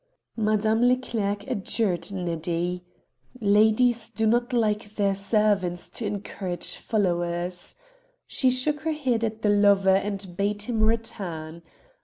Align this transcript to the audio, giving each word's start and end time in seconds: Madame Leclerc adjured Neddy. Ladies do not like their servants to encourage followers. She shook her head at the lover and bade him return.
Madame 0.35 0.81
Leclerc 0.87 1.45
adjured 1.45 2.11
Neddy. 2.11 2.83
Ladies 3.39 4.09
do 4.09 4.25
not 4.25 4.51
like 4.51 4.95
their 4.95 5.13
servants 5.13 5.91
to 5.91 6.07
encourage 6.07 6.77
followers. 6.77 7.75
She 8.25 8.49
shook 8.49 8.79
her 8.79 8.93
head 8.93 9.23
at 9.23 9.43
the 9.43 9.49
lover 9.49 9.95
and 9.95 10.35
bade 10.37 10.63
him 10.63 10.81
return. 10.81 11.61